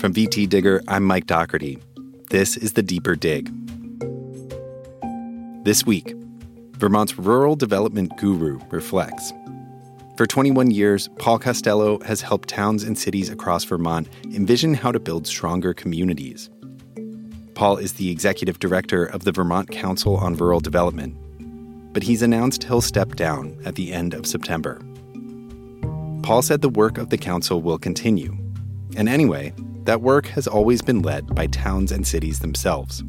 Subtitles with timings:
[0.00, 1.78] From VT Digger, I'm Mike Dougherty.
[2.30, 3.52] This is the Deeper Dig.
[5.62, 6.14] This week,
[6.78, 9.34] Vermont's rural development guru reflects.
[10.16, 14.98] For 21 years, Paul Costello has helped towns and cities across Vermont envision how to
[14.98, 16.48] build stronger communities.
[17.52, 21.14] Paul is the executive director of the Vermont Council on Rural Development,
[21.92, 24.80] but he's announced he'll step down at the end of September.
[26.22, 28.34] Paul said the work of the council will continue.
[28.96, 29.52] And anyway,
[29.90, 33.02] that work has always been led by towns and cities themselves.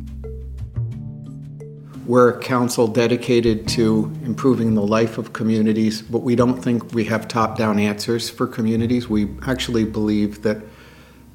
[2.08, 7.04] We're a council dedicated to improving the life of communities, but we don't think we
[7.04, 9.08] have top down answers for communities.
[9.08, 10.64] We actually believe that,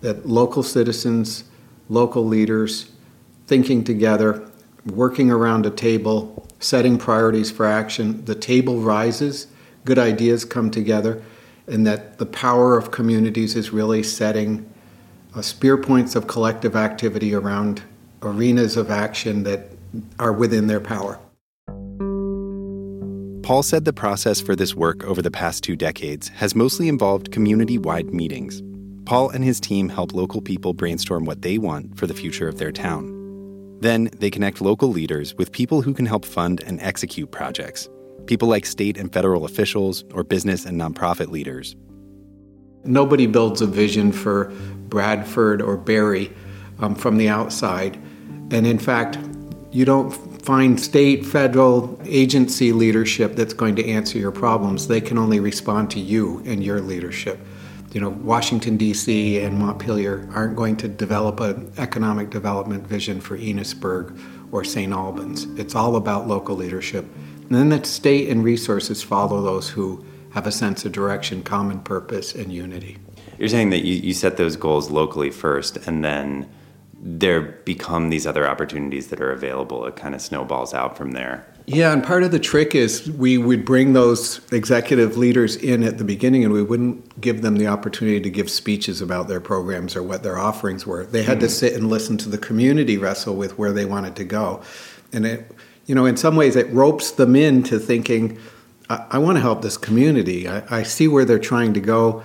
[0.01, 1.45] that local citizens,
[1.89, 2.91] local leaders,
[3.47, 4.51] thinking together,
[4.85, 9.47] working around a table, setting priorities for action, the table rises,
[9.85, 11.23] good ideas come together,
[11.69, 14.69] and that the power of communities is really setting
[15.43, 17.83] spear points of collective activity around
[18.23, 19.71] arenas of action that
[20.19, 21.19] are within their power.
[23.43, 27.31] Paul said the process for this work over the past two decades has mostly involved
[27.31, 28.61] community wide meetings.
[29.05, 32.59] Paul and his team help local people brainstorm what they want for the future of
[32.59, 33.13] their town.
[33.81, 37.89] Then they connect local leaders with people who can help fund and execute projects,
[38.27, 41.77] people like state and federal officials or business and nonprofit leaders.
[42.83, 44.53] Nobody builds a vision for
[44.89, 46.31] Bradford or Barre
[46.79, 47.97] um, from the outside.
[48.51, 49.19] And in fact,
[49.73, 50.11] you don't
[50.47, 54.87] find state, federal agency leadership that's going to answer your problems.
[54.87, 57.39] They can only respond to you and your leadership.
[57.93, 59.41] You know, Washington, D.C.
[59.41, 64.19] and Montpelier aren't going to develop an economic development vision for Enosburg
[64.53, 64.93] or St.
[64.93, 65.45] Albans.
[65.59, 67.05] It's all about local leadership.
[67.43, 71.81] And then the state and resources follow those who have a sense of direction, common
[71.81, 72.99] purpose, and unity.
[73.39, 76.49] You're saying that you, you set those goals locally first, and then
[76.99, 79.87] there become these other opportunities that are available.
[79.87, 81.47] It kind of snowballs out from there.
[81.67, 85.99] Yeah, and part of the trick is we would bring those executive leaders in at
[85.99, 89.97] the beginning and we wouldn't give them the opportunity to give speeches about their programs
[89.97, 91.05] or what their offerings were.
[91.05, 91.47] They had mm-hmm.
[91.47, 94.63] to sit and listen to the community wrestle with where they wanted to go.
[95.13, 95.51] And it,
[95.87, 98.39] you know, in some ways it ropes them into thinking,
[98.89, 100.49] I, I want to help this community.
[100.49, 102.23] I, I see where they're trying to go.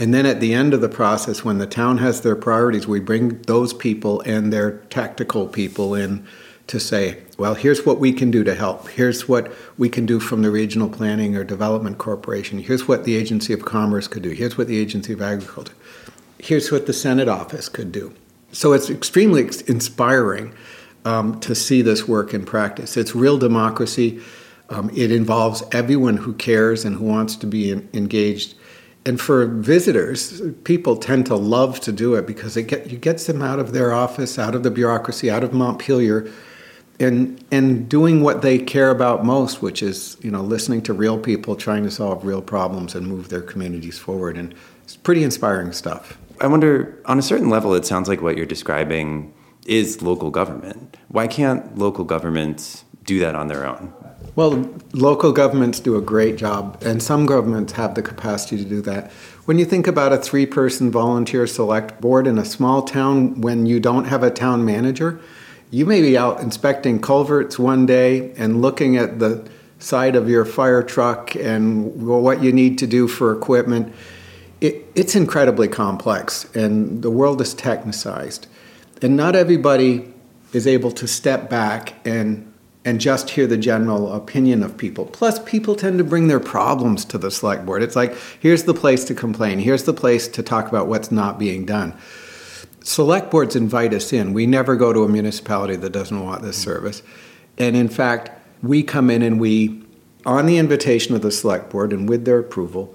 [0.00, 3.00] And then at the end of the process, when the town has their priorities, we
[3.00, 6.26] bring those people and their tactical people in
[6.68, 8.88] to say, well, here's what we can do to help.
[8.88, 12.60] Here's what we can do from the Regional Planning or Development Corporation.
[12.60, 14.30] Here's what the Agency of Commerce could do.
[14.30, 15.74] Here's what the Agency of Agriculture.
[16.38, 18.14] Here's what the Senate office could do.
[18.52, 20.54] So it's extremely inspiring
[21.04, 22.96] um, to see this work in practice.
[22.96, 24.22] It's real democracy.
[24.70, 28.54] Um, it involves everyone who cares and who wants to be in, engaged.
[29.10, 33.26] And for visitors, people tend to love to do it because it, get, it gets
[33.26, 36.30] them out of their office, out of the bureaucracy, out of Montpelier,
[37.00, 41.18] and and doing what they care about most, which is you know listening to real
[41.18, 44.38] people, trying to solve real problems and move their communities forward.
[44.38, 44.54] And
[44.84, 46.16] it's pretty inspiring stuff.
[46.40, 49.34] I wonder, on a certain level, it sounds like what you're describing
[49.66, 50.98] is local government.
[51.08, 53.92] Why can't local governments do that on their own?
[54.36, 58.80] Well, local governments do a great job, and some governments have the capacity to do
[58.82, 59.10] that.
[59.46, 63.66] When you think about a three person volunteer select board in a small town, when
[63.66, 65.20] you don't have a town manager,
[65.70, 69.48] you may be out inspecting culverts one day and looking at the
[69.80, 73.92] side of your fire truck and what you need to do for equipment.
[74.60, 78.46] It, it's incredibly complex, and the world is technicized.
[79.02, 80.12] And not everybody
[80.52, 82.49] is able to step back and
[82.84, 85.04] and just hear the general opinion of people.
[85.06, 87.82] Plus, people tend to bring their problems to the select board.
[87.82, 91.38] It's like, here's the place to complain, here's the place to talk about what's not
[91.38, 91.94] being done
[92.82, 94.32] select boards invite us in.
[94.32, 97.02] We never go to a municipality that doesn't want this service.
[97.58, 98.30] And in fact,
[98.62, 99.82] we come in and we,
[100.26, 102.94] on the invitation of the select board and with their approval,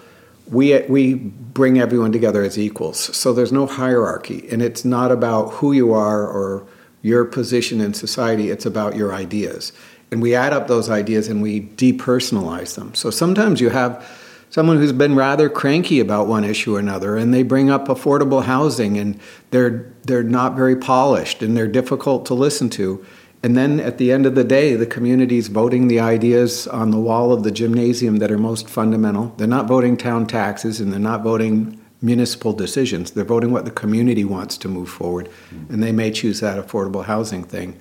[0.52, 3.16] we, we bring everyone together as equals.
[3.16, 4.47] So there's no hierarchy.
[4.52, 6.67] And it's not about who you are or
[7.05, 9.72] your position in society, it's about your ideas.
[10.09, 12.96] And we add up those ideas and we depersonalize them.
[12.96, 14.03] So sometimes you have
[14.49, 18.46] someone who's been rather cranky about one issue or another, and they bring up affordable
[18.46, 19.19] housing, and
[19.52, 23.05] they're they're not very polished and they're difficult to listen to.
[23.43, 26.99] And then at the end of the day, the community's voting the ideas on the
[26.99, 29.31] wall of the gymnasium that are most fundamental.
[29.37, 33.11] They're not voting town taxes and they're not voting municipal decisions.
[33.11, 35.28] They're voting what the community wants to move forward.
[35.69, 37.79] And they may choose that affordable housing thing.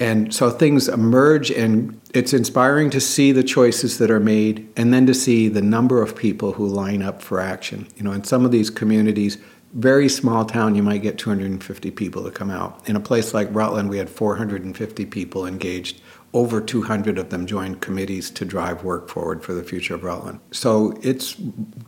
[0.00, 4.94] And so things emerge, and it's inspiring to see the choices that are made and
[4.94, 7.86] then to see the number of people who line up for action.
[7.96, 9.36] You know, in some of these communities,
[9.74, 12.88] very small town, you might get 250 people to come out.
[12.88, 16.00] In a place like Rutland, we had 450 people engaged.
[16.32, 20.40] Over 200 of them joined committees to drive work forward for the future of Rutland.
[20.50, 21.36] So it's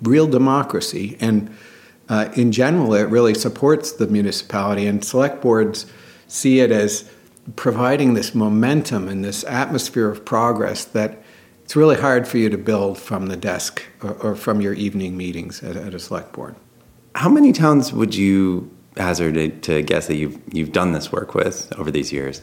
[0.02, 1.17] real democracy.
[1.19, 1.56] And
[2.08, 4.87] uh, in general, it really supports the municipality.
[4.87, 5.87] And select boards
[6.26, 7.08] see it as
[7.56, 11.22] providing this momentum and this atmosphere of progress that
[11.64, 15.16] it's really hard for you to build from the desk or, or from your evening
[15.16, 16.54] meetings at, at, a select board.
[17.14, 21.72] How many towns would you hazard to guess that you've you've done this work with
[21.78, 22.43] over these years?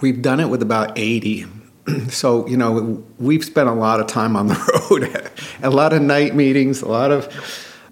[0.00, 1.46] We've done it with about eighty.
[2.08, 5.30] so you know we've spent a lot of time on the road,
[5.62, 7.28] a lot of night meetings, a lot of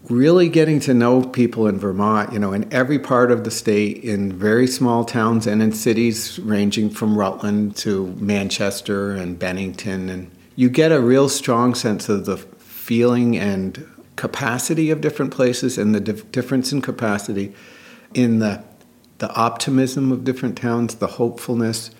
[0.04, 3.98] really getting to know people in Vermont, you know, in every part of the state,
[3.98, 10.08] in very small towns and in cities ranging from Rutland to Manchester and Bennington.
[10.08, 13.86] And you get a real strong sense of the feeling and
[14.16, 17.54] capacity of different places and the dif- difference in capacity
[18.14, 18.64] in the,
[19.18, 21.90] the optimism of different towns, the hopefulness,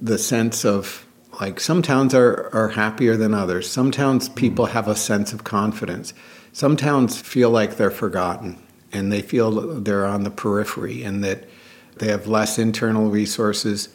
[0.00, 1.06] the sense of
[1.40, 3.70] like some towns are, are happier than others.
[3.70, 6.14] Some towns people have a sense of confidence
[6.54, 8.56] some towns feel like they're forgotten
[8.92, 11.48] and they feel they're on the periphery and that
[11.96, 13.88] they have less internal resources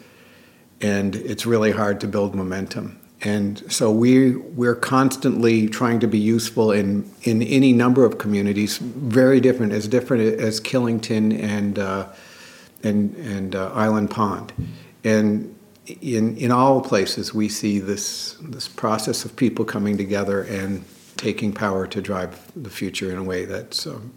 [0.82, 3.00] and it's really hard to build momentum.
[3.22, 8.76] And so we we're constantly trying to be useful in in any number of communities,
[8.76, 12.08] very different as different as Killington and uh,
[12.82, 14.52] and and uh, Island Pond,
[15.04, 15.54] and
[16.00, 20.84] in in all places we see this this process of people coming together and
[21.20, 24.10] taking power to drive the future in a way that's um,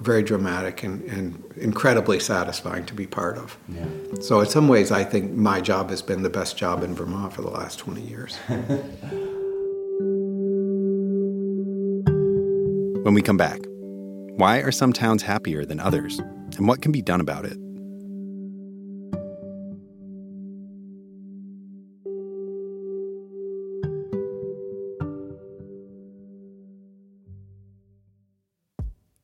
[0.00, 3.58] very dramatic and, and, incredibly satisfying to be part of.
[3.68, 3.84] Yeah.
[4.20, 7.34] So, in some ways, I think my job has been the best job in Vermont
[7.34, 8.36] for the last 20 years.
[13.04, 13.60] when we come back,
[14.38, 16.18] why are some towns happier than others,
[16.56, 17.58] and what can be done about it?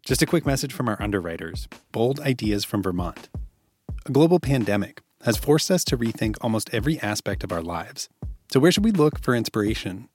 [0.05, 3.31] Just a quick message from our underwriters Bold Ideas from Vermont.
[4.05, 8.11] A global pandemic has forced us to rethink almost every aspect of our lives.
[8.53, 10.11] So, where should we look for inspiration?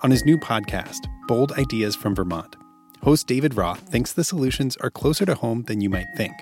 [0.00, 2.56] On his new podcast, Bold Ideas from Vermont,
[3.00, 6.34] host David Roth thinks the solutions are closer to home than you might think.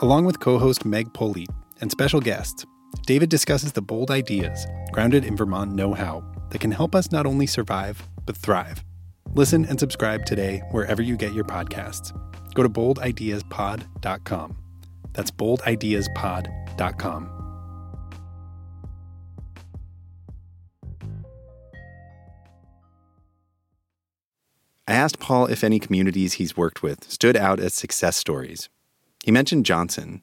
[0.00, 1.50] Along with co host Meg Polite
[1.80, 2.64] and special guests,
[3.04, 7.26] David discusses the bold ideas grounded in Vermont know how that can help us not
[7.26, 8.84] only survive, but thrive.
[9.32, 12.12] Listen and subscribe today wherever you get your podcasts.
[12.54, 14.56] Go to boldideaspod.com.
[15.12, 17.30] That's boldideaspod.com.
[24.86, 28.68] I asked Paul if any communities he's worked with stood out as success stories.
[29.24, 30.22] He mentioned Johnson.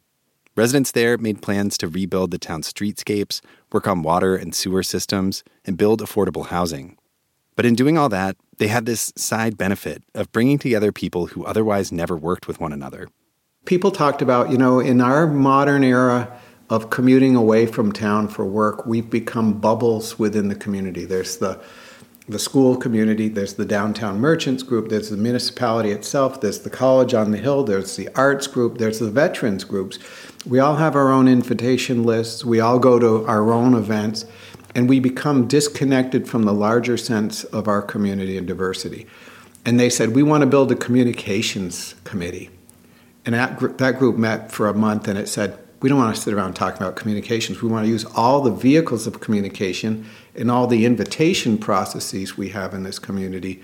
[0.55, 5.43] Residents there made plans to rebuild the town's streetscapes, work on water and sewer systems,
[5.65, 6.97] and build affordable housing.
[7.55, 11.45] But in doing all that, they had this side benefit of bringing together people who
[11.45, 13.07] otherwise never worked with one another.
[13.65, 16.31] People talked about, you know, in our modern era
[16.69, 21.05] of commuting away from town for work, we've become bubbles within the community.
[21.05, 21.61] There's the
[22.27, 27.13] the school community, there's the downtown merchants group, there's the municipality itself, there's the college
[27.13, 29.99] on the hill, there's the arts group, there's the veterans groups.
[30.45, 34.25] We all have our own invitation lists, we all go to our own events
[34.75, 39.07] and we become disconnected from the larger sense of our community and diversity.
[39.65, 42.49] And they said, We want to build a communications committee.
[43.25, 46.15] And that, gr- that group met for a month and it said, We don't want
[46.15, 47.61] to sit around talking about communications.
[47.61, 52.49] We want to use all the vehicles of communication and all the invitation processes we
[52.49, 53.61] have in this community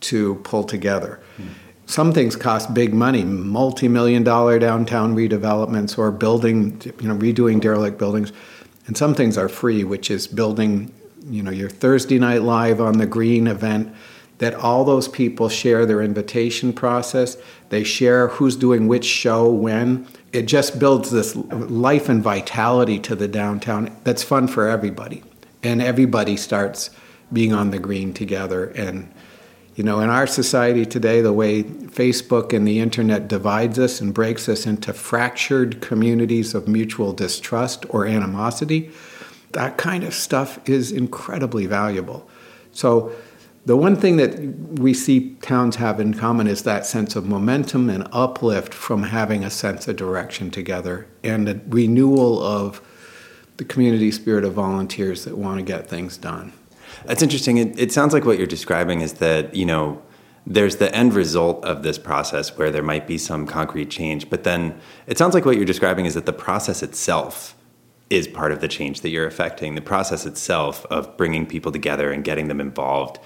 [0.00, 1.20] to pull together.
[1.38, 1.48] Mm.
[1.86, 7.98] Some things cost big money, multi-million dollar downtown redevelopments or building, you know, redoing derelict
[7.98, 8.30] buildings
[8.88, 10.92] and some things are free, which is building,
[11.28, 13.94] you know, your Thursday night live on the green event
[14.38, 17.36] that all those people share their invitation process.
[17.68, 20.06] They share who's doing which show when.
[20.32, 25.22] It just builds this life and vitality to the downtown that's fun for everybody.
[25.62, 26.90] And everybody starts
[27.32, 29.12] being on the green together and
[29.78, 34.12] you know, in our society today, the way Facebook and the internet divides us and
[34.12, 38.90] breaks us into fractured communities of mutual distrust or animosity,
[39.52, 42.28] that kind of stuff is incredibly valuable.
[42.72, 43.12] So,
[43.66, 44.40] the one thing that
[44.80, 49.44] we see towns have in common is that sense of momentum and uplift from having
[49.44, 52.80] a sense of direction together and a renewal of
[53.58, 56.52] the community spirit of volunteers that want to get things done.
[57.04, 57.58] That's interesting.
[57.58, 60.02] It, it sounds like what you're describing is that, you know,
[60.46, 64.30] there's the end result of this process where there might be some concrete change.
[64.30, 67.54] But then it sounds like what you're describing is that the process itself
[68.08, 69.74] is part of the change that you're affecting.
[69.74, 73.18] The process itself of bringing people together and getting them involved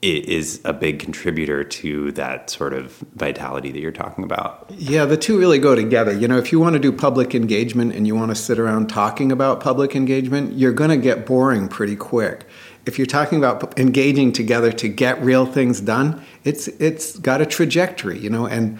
[0.00, 4.70] is a big contributor to that sort of vitality that you're talking about.
[4.78, 6.12] Yeah, the two really go together.
[6.12, 8.88] You know, if you want to do public engagement and you want to sit around
[8.88, 12.46] talking about public engagement, you're going to get boring pretty quick.
[12.88, 17.46] If you're talking about engaging together to get real things done, it's it's got a
[17.46, 18.78] trajectory, you know, and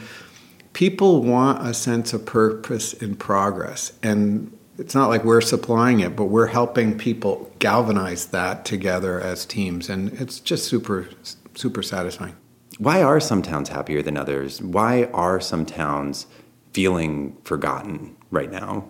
[0.72, 3.92] people want a sense of purpose and progress.
[4.02, 9.44] And it's not like we're supplying it, but we're helping people galvanize that together as
[9.44, 11.10] teams, and it's just super,
[11.54, 12.34] super satisfying.
[12.78, 14.62] Why are some towns happier than others?
[14.62, 16.26] Why are some towns
[16.72, 18.88] feeling forgotten right now?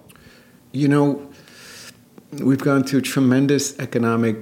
[0.70, 1.28] You know,
[2.32, 4.37] we've gone through tremendous economic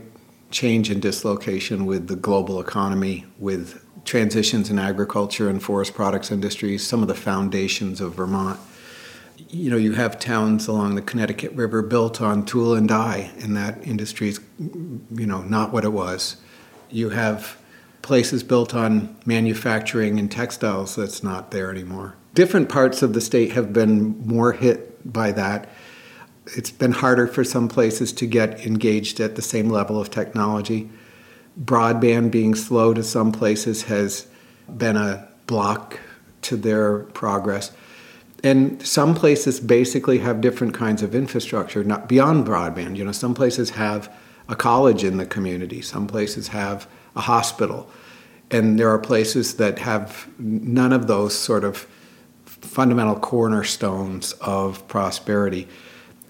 [0.51, 6.87] change and dislocation with the global economy, with transitions in agriculture and forest products industries,
[6.87, 8.59] some of the foundations of Vermont
[9.49, 13.57] you know, you have towns along the Connecticut River built on tool and die, and
[13.57, 16.37] that industry is, you know, not what it was.
[16.91, 17.59] You have
[18.03, 22.15] places built on manufacturing and textiles that's not there anymore.
[22.35, 25.69] Different parts of the state have been more hit by that.
[26.55, 30.89] It's been harder for some places to get engaged at the same level of technology.
[31.61, 34.27] Broadband being slow to some places has
[34.77, 36.01] been a block
[36.43, 37.73] to their progress
[38.47, 42.97] and some places basically have different kinds of infrastructure, not beyond broadband.
[42.97, 44.13] You know, some places have
[44.49, 46.87] a college in the community, some places have
[47.17, 47.91] a hospital,
[48.51, 51.89] and there are places that have none of those sort of
[52.45, 55.67] fundamental cornerstones of prosperity.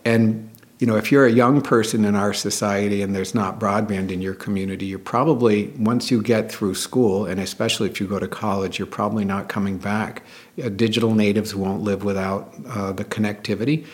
[0.06, 0.48] And
[0.78, 4.20] you know, if you're a young person in our society and there's not broadband in
[4.20, 8.28] your community, you're probably, once you get through school, and especially if you go to
[8.28, 10.22] college, you're probably not coming back.
[10.62, 13.86] Uh, digital natives won't live without uh, the connectivity.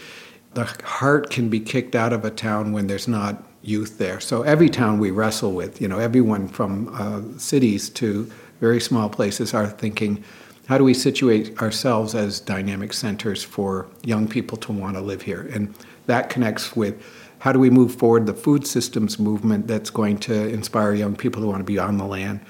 [0.55, 4.19] The heart can be kicked out of a town when there's not youth there.
[4.19, 9.09] So every town we wrestle with, you know, everyone from uh, cities to very small
[9.09, 10.23] places are thinking,
[10.67, 15.23] how do we situate ourselves as dynamic centers for young people to want to live
[15.23, 15.49] here?
[15.53, 15.75] And
[16.07, 17.03] that connects with
[17.39, 21.43] how do we move forward the food systems movement that's going to inspire young people
[21.43, 22.41] who want to be on the land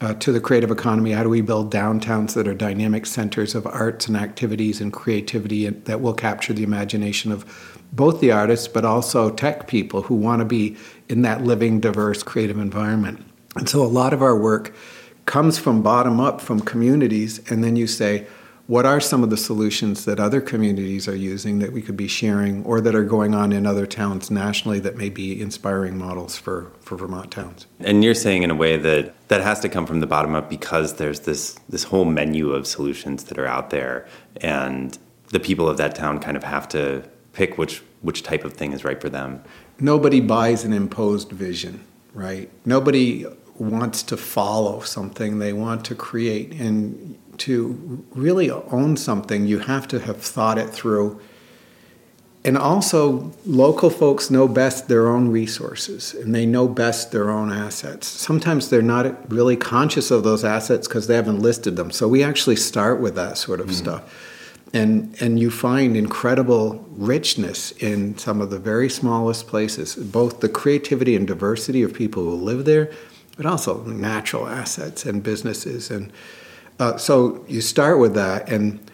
[0.00, 1.12] uh, to the creative economy.
[1.12, 5.68] How do we build downtowns that are dynamic centers of arts and activities and creativity
[5.68, 7.44] that will capture the imagination of
[7.92, 10.76] both the artists but also tech people who want to be
[11.08, 13.24] in that living diverse creative environment?
[13.56, 14.74] And so a lot of our work
[15.24, 18.26] comes from bottom up from communities and then you say
[18.66, 22.08] what are some of the solutions that other communities are using that we could be
[22.08, 26.36] sharing or that are going on in other towns nationally that may be inspiring models
[26.36, 27.66] for, for Vermont towns?
[27.78, 30.50] And you're saying in a way that that has to come from the bottom up
[30.50, 34.06] because there's this this whole menu of solutions that are out there
[34.40, 34.98] and
[35.30, 38.72] the people of that town kind of have to pick which which type of thing
[38.72, 39.42] is right for them.
[39.78, 42.50] Nobody buys an imposed vision, right?
[42.64, 43.26] Nobody
[43.58, 49.86] wants to follow something, they want to create and to really own something, you have
[49.88, 51.20] to have thought it through.
[52.44, 57.52] And also, local folks know best their own resources and they know best their own
[57.52, 58.06] assets.
[58.06, 61.90] Sometimes they're not really conscious of those assets because they haven't listed them.
[61.90, 64.32] So we actually start with that sort of mm stuff.
[64.72, 70.48] And, and you find incredible richness in some of the very smallest places, both the
[70.48, 72.92] creativity and diversity of people who live there,
[73.36, 76.12] but also natural assets and businesses and
[76.78, 78.90] uh, so you start with that, and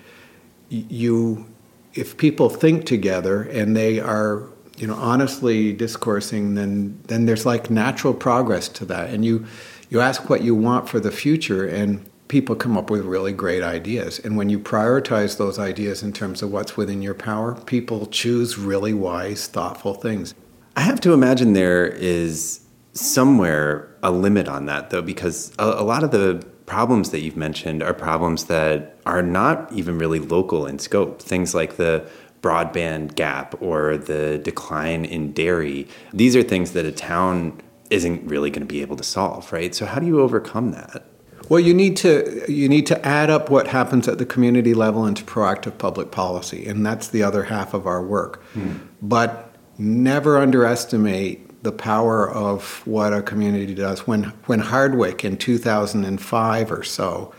[0.68, 1.46] you,
[1.94, 7.70] if people think together and they are, you know, honestly discoursing, then then there's like
[7.70, 9.44] natural progress to that, and you
[9.90, 13.62] you ask what you want for the future, and people come up with really great
[13.62, 14.18] ideas.
[14.18, 18.56] And when you prioritize those ideas in terms of what's within your power, people choose
[18.56, 20.34] really wise, thoughtful things.
[20.74, 22.60] I have to imagine there is
[22.94, 27.36] somewhere a limit on that, though, because a, a lot of the problems that you've
[27.36, 31.20] mentioned are problems that are not even really local in scope.
[31.20, 32.08] Things like the
[32.40, 35.86] broadband gap or the decline in dairy.
[36.14, 37.60] These are things that a town
[37.90, 39.74] isn't really going to be able to solve, right?
[39.74, 41.04] So how do you overcome that?
[41.50, 45.04] Well, you need to you need to add up what happens at the community level
[45.04, 48.42] into proactive public policy, and that's the other half of our work.
[48.54, 48.76] Hmm.
[49.02, 54.06] But never underestimate the power of what a community does.
[54.06, 57.32] When when Hardwick in 2005 or so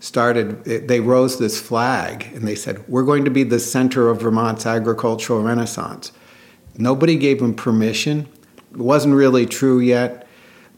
[0.00, 4.20] started, they rose this flag and they said, "We're going to be the center of
[4.20, 6.12] Vermont's agricultural renaissance."
[6.76, 8.28] Nobody gave them permission.
[8.72, 10.26] It wasn't really true yet,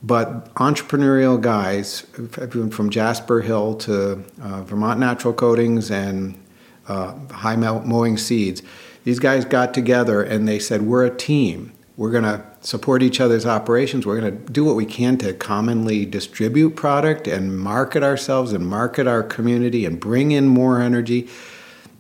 [0.03, 2.07] but entrepreneurial guys,
[2.39, 6.39] everyone from Jasper Hill to uh, Vermont Natural Coatings and
[6.87, 8.63] uh, High Mowing Seeds,
[9.05, 11.73] these guys got together and they said, We're a team.
[11.97, 14.05] We're going to support each other's operations.
[14.05, 18.67] We're going to do what we can to commonly distribute product and market ourselves and
[18.67, 21.29] market our community and bring in more energy.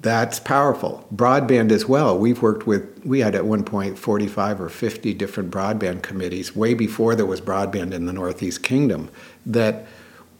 [0.02, 1.06] That's powerful.
[1.14, 2.18] Broadband as well.
[2.18, 6.74] We've worked with, we had at one point 45 or 50 different broadband committees, way
[6.74, 9.08] before there was broadband in the Northeast Kingdom,
[9.46, 9.86] that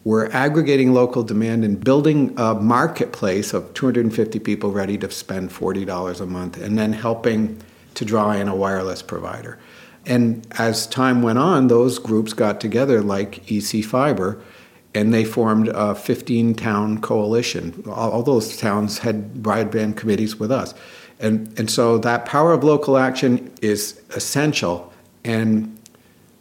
[0.03, 6.21] were aggregating local demand and building a marketplace of 250 people ready to spend $40
[6.21, 7.63] a month and then helping
[7.95, 9.57] to draw in a wireless provider.
[10.07, 14.41] And as time went on, those groups got together like EC Fiber
[14.97, 17.85] and they formed a 15 town coalition.
[17.87, 20.73] All, all, those towns had broadband committees with us.
[21.21, 24.91] And, and so that power of local action is essential.
[25.23, 25.79] And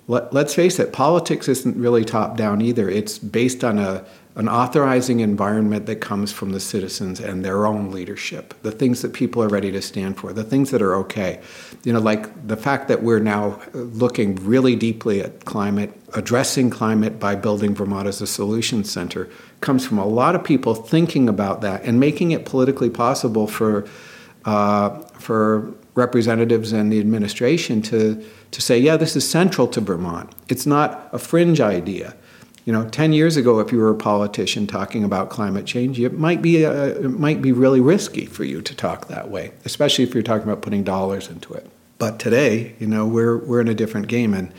[0.08, 2.90] let, let's face it, politics isn't really top down either.
[2.90, 4.06] It's based on a,
[4.36, 9.14] an authorizing environment that comes from the citizens and their own leadership, the things that
[9.14, 11.40] people are ready to stand for, the things that are okay.
[11.86, 17.18] You know, like the fact that we're now looking really deeply at climate, addressing climate
[17.18, 19.30] by building Vermont as a solution center,
[19.62, 23.88] comes from a lot of people thinking about that and making it politically possible for
[24.44, 30.30] uh, for representatives and the administration to to say, yeah, this is central to Vermont.
[30.50, 32.16] It's not a fringe idea.
[32.66, 36.18] You know, 10 years ago, if you were a politician talking about climate change, it
[36.18, 40.04] might be, uh, it might be really risky for you to talk that way, especially
[40.04, 41.70] if you're talking about putting dollars into it.
[42.00, 44.52] But today, you know, we're, we're in a different game, and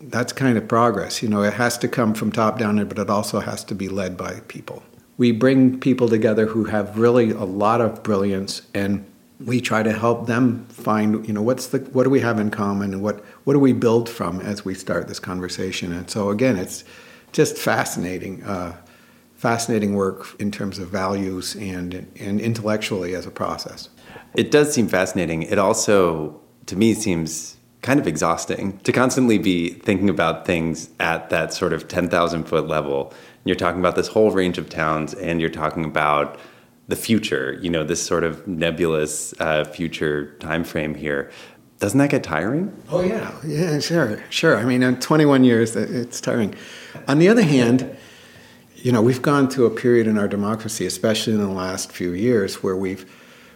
[0.00, 1.22] that's kind of progress.
[1.22, 3.88] You know, it has to come from top down, but it also has to be
[3.88, 4.82] led by people.
[5.16, 9.06] We bring people together who have really a lot of brilliance, and
[9.44, 12.50] we try to help them find, you know, what's the what do we have in
[12.50, 15.92] common, and what what do we build from as we start this conversation.
[15.92, 16.84] And so again, it's
[17.32, 18.76] just fascinating, uh,
[19.34, 23.88] fascinating work in terms of values and and intellectually as a process.
[24.34, 25.42] It does seem fascinating.
[25.42, 31.30] It also, to me, seems kind of exhausting to constantly be thinking about things at
[31.30, 33.08] that sort of 10,000 foot level.
[33.10, 36.38] And You're talking about this whole range of towns and you're talking about
[36.88, 41.30] the future, you know, this sort of nebulous uh, future time frame here.
[41.78, 42.76] Doesn't that get tiring?
[42.90, 43.32] Oh, yeah.
[43.46, 44.22] Yeah, sure.
[44.30, 44.56] Sure.
[44.56, 46.54] I mean, in 21 years, it's tiring.
[47.06, 47.96] On the other hand,
[48.74, 52.12] you know, we've gone through a period in our democracy, especially in the last few
[52.12, 53.08] years, where we've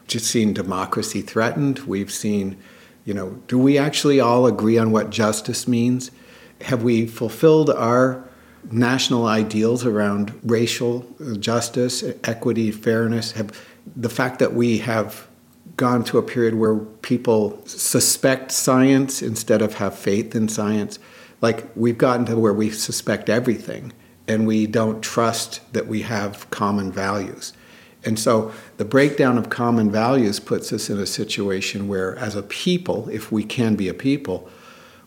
[0.06, 1.80] just seen democracy threatened.
[1.80, 2.56] We've seen,
[3.04, 6.12] you know, do we actually all agree on what justice means?
[6.62, 8.24] Have we fulfilled our
[8.70, 11.04] national ideals around racial
[11.40, 13.32] justice, equity, fairness?
[13.32, 13.61] Have
[13.96, 15.26] the fact that we have
[15.76, 20.98] gone to a period where people suspect science instead of have faith in science
[21.42, 23.92] like we've gotten to where we suspect everything
[24.28, 27.52] and we don't trust that we have common values.
[28.04, 32.42] And so the breakdown of common values puts us in a situation where, as a
[32.42, 34.48] people, if we can be a people,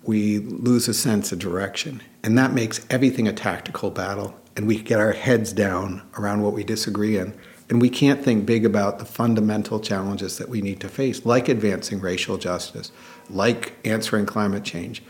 [0.03, 2.01] we lose a sense of direction.
[2.23, 6.53] And that makes everything a tactical battle, and we get our heads down around what
[6.53, 7.33] we disagree in.
[7.69, 11.49] And we can't think big about the fundamental challenges that we need to face, like
[11.49, 12.91] advancing racial justice,
[13.29, 15.01] like answering climate change,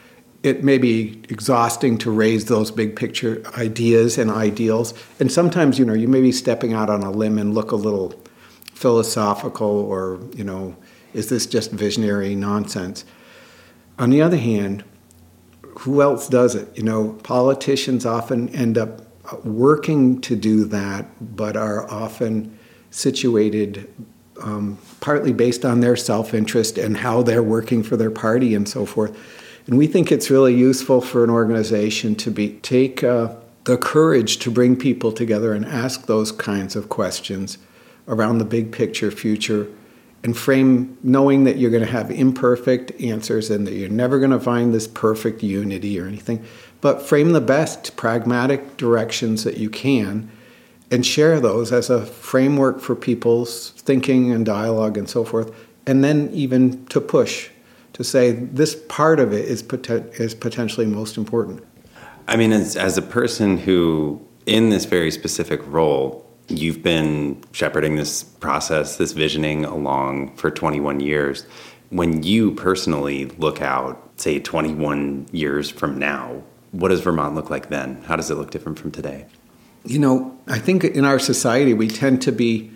[0.45, 4.93] it may be exhausting to raise those big picture ideas and ideals.
[5.19, 7.75] And sometimes, you know, you may be stepping out on a limb and look a
[7.75, 8.13] little
[8.75, 10.77] philosophical or, you know,
[11.15, 13.05] is this just visionary nonsense?
[13.97, 14.83] On the other hand,
[15.79, 16.77] who else does it?
[16.77, 19.01] You know, politicians often end up
[19.43, 22.57] working to do that, but are often
[22.91, 23.89] situated
[24.41, 28.67] um, partly based on their self interest and how they're working for their party and
[28.67, 29.17] so forth.
[29.67, 34.37] And we think it's really useful for an organization to be take uh, the courage
[34.39, 37.57] to bring people together and ask those kinds of questions
[38.07, 39.67] around the big picture future
[40.23, 44.31] and frame knowing that you're going to have imperfect answers and that you're never going
[44.31, 46.43] to find this perfect unity or anything,
[46.85, 50.29] but frame the best pragmatic directions that you can
[50.91, 55.51] and share those as a framework for people's thinking and dialogue and so forth,
[55.87, 57.49] and then even to push
[57.93, 61.65] to say this part of it is, poten- is potentially most important.
[62.27, 67.95] I mean, as, as a person who, in this very specific role, you've been shepherding
[67.95, 71.47] this process, this visioning along for 21 years.
[71.89, 76.43] When you personally look out, say 21 years from now,
[76.79, 78.03] what does Vermont look like then?
[78.03, 79.25] How does it look different from today?
[79.83, 82.71] You know, I think in our society we tend to be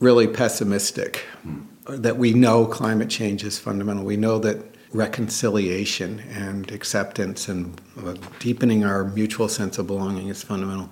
[0.00, 1.24] really pessimistic.
[1.42, 4.04] Hmm that we know climate change is fundamental.
[4.04, 10.42] We know that reconciliation and acceptance and uh, deepening our mutual sense of belonging is
[10.42, 10.90] fundamental.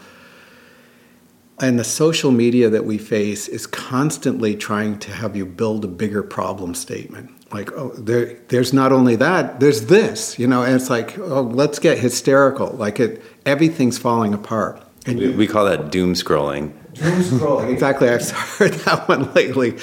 [1.60, 5.88] And the social media that we face is constantly trying to have you build a
[5.88, 7.30] bigger problem statement.
[7.52, 11.42] Like, oh, there, there's not only that, there's this, you know, and it's like, oh,
[11.42, 12.68] let's get hysterical.
[12.68, 14.80] Like, it, everything's falling apart.
[15.06, 16.72] And we, we call that doom scrolling.
[16.94, 18.08] Doom scrolling, exactly.
[18.08, 19.76] I've heard that one lately.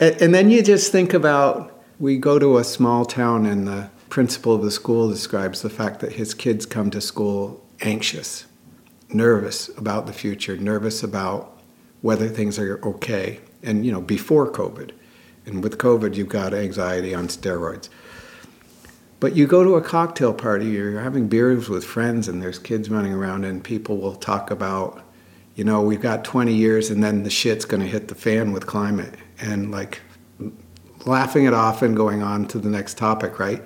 [0.00, 3.90] And, and then you just think about we go to a small town, and the
[4.08, 8.46] principal of the school describes the fact that his kids come to school anxious,
[9.08, 11.56] nervous about the future, nervous about
[12.00, 13.40] whether things are okay.
[13.62, 14.90] And, you know, before COVID.
[15.46, 17.88] And with COVID, you've got anxiety on steroids.
[19.20, 22.90] But you go to a cocktail party, you're having beers with friends, and there's kids
[22.90, 25.02] running around, and people will talk about,
[25.54, 28.52] you know, we've got 20 years, and then the shit's going to hit the fan
[28.52, 29.14] with climate.
[29.40, 30.00] And like,
[31.06, 33.62] laughing it off and going on to the next topic, right?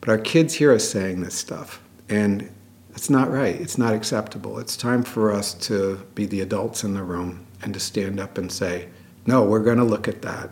[0.00, 2.50] But our kids hear us saying this stuff, and
[2.90, 3.54] it's not right.
[3.54, 4.58] It's not acceptable.
[4.58, 8.38] It's time for us to be the adults in the room and to stand up
[8.38, 8.88] and say,
[9.26, 10.50] no, we're going to look at that.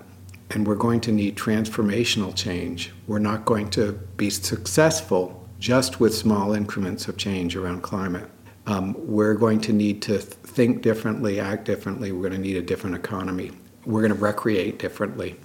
[0.50, 2.92] And we're going to need transformational change.
[3.06, 8.30] We're not going to be successful just with small increments of change around climate.
[8.66, 12.12] Um, we're going to need to think differently, act differently.
[12.12, 13.52] We're going to need a different economy.
[13.84, 15.36] We're going to recreate differently.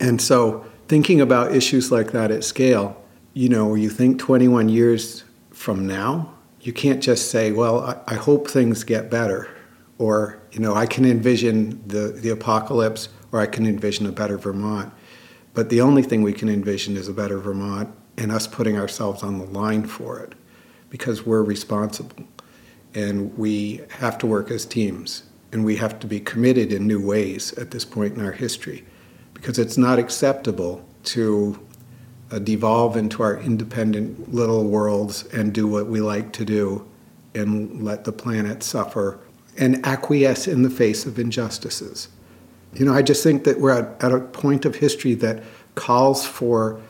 [0.00, 5.24] And so, thinking about issues like that at scale, you know, you think 21 years
[5.50, 9.48] from now, you can't just say, well, I, I hope things get better,
[9.98, 14.38] or, you know, I can envision the, the apocalypse, or I can envision a better
[14.38, 14.92] Vermont.
[15.54, 19.22] But the only thing we can envision is a better Vermont and us putting ourselves
[19.22, 20.34] on the line for it
[20.90, 22.24] because we're responsible
[22.94, 27.04] and we have to work as teams and we have to be committed in new
[27.04, 28.84] ways at this point in our history
[29.34, 31.58] because it's not acceptable to
[32.30, 36.86] uh, devolve into our independent little worlds and do what we like to do
[37.34, 39.18] and let the planet suffer
[39.56, 42.08] and acquiesce in the face of injustices.
[42.74, 45.42] You know, I just think that we're at, at a point of history that
[45.74, 46.80] calls for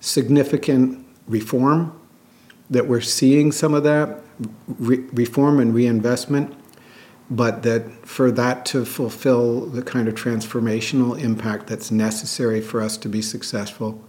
[0.00, 1.98] significant reform,
[2.70, 4.22] that we're seeing some of that
[4.78, 6.54] re- reform and reinvestment
[7.30, 12.96] but that for that to fulfill the kind of transformational impact that's necessary for us
[12.98, 14.04] to be successful,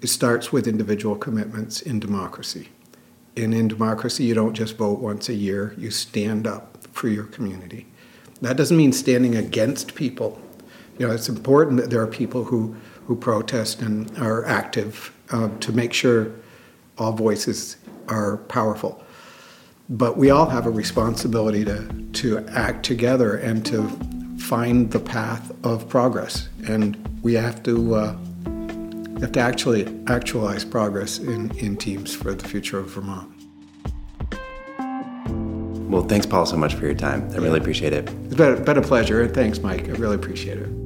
[0.00, 2.70] it starts with individual commitments in democracy.
[3.36, 7.24] And in democracy, you don't just vote once a year, you stand up for your
[7.24, 7.86] community.
[8.40, 10.40] That doesn't mean standing against people.
[10.98, 12.76] You know, it's important that there are people who,
[13.06, 16.32] who protest and are active uh, to make sure
[16.98, 17.76] all voices
[18.08, 19.02] are powerful
[19.92, 23.86] but we all have a responsibility to, to act together and to
[24.38, 26.48] find the path of progress.
[26.66, 28.16] And we have to, uh,
[29.20, 33.30] have to actually actualize progress in, in teams for the future of Vermont.
[35.90, 37.28] Well, thanks, Paul, so much for your time.
[37.32, 38.08] I really appreciate it.
[38.24, 39.20] It's been, been a pleasure.
[39.20, 39.88] And thanks, Mike.
[39.88, 40.81] I really appreciate it.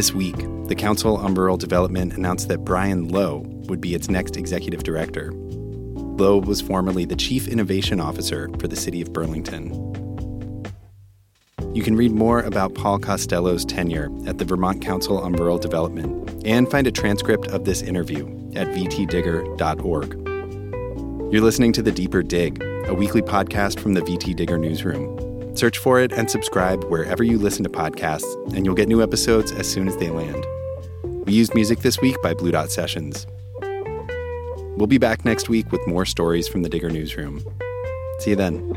[0.00, 0.36] This week,
[0.66, 5.30] the Council on Rural Development announced that Brian Lowe would be its next executive director.
[5.34, 9.74] Lowe was formerly the Chief Innovation Officer for the City of Burlington.
[11.74, 16.46] You can read more about Paul Costello's tenure at the Vermont Council on Rural Development
[16.46, 18.24] and find a transcript of this interview
[18.56, 20.14] at vtdigger.org.
[21.30, 25.29] You're listening to The Deeper Dig, a weekly podcast from the VT Digger newsroom.
[25.54, 29.52] Search for it and subscribe wherever you listen to podcasts, and you'll get new episodes
[29.52, 30.46] as soon as they land.
[31.26, 33.26] We used music this week by Blue Dot Sessions.
[34.76, 37.44] We'll be back next week with more stories from the Digger Newsroom.
[38.20, 38.74] See you then.